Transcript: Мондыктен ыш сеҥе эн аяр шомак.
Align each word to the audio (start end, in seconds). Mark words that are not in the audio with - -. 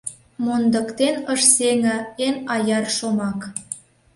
Мондыктен 0.43 1.15
ыш 1.33 1.41
сеҥе 1.55 1.97
эн 2.25 2.35
аяр 2.55 2.85
шомак. 2.97 3.39